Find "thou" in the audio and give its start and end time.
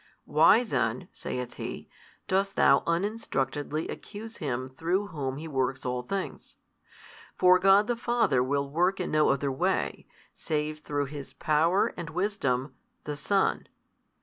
2.55-2.79